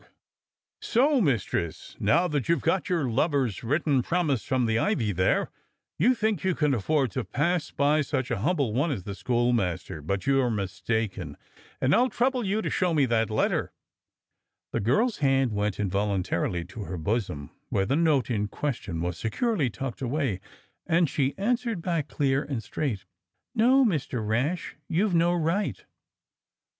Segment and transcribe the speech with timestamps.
[0.01, 0.85] 112 THE
[1.37, 4.65] SCHOOLMASTER'S SUIT 113 "So, Mistress, now that you have got your lover's written promise from
[4.65, 5.51] the ivy there,
[5.99, 9.53] you think you can afford to pass by such a humble one as the school
[9.53, 11.37] master, but you're mistaken,
[11.79, 13.73] and I'll trouble you to show me that letter,"
[14.71, 19.69] The girl's hand went involuntarily to her bosom, where the note in question was securely
[19.69, 20.39] tucked away,
[20.87, 23.05] and she answered back clear and straight:
[23.53, 25.85] "No, Mister Rash, you've no right."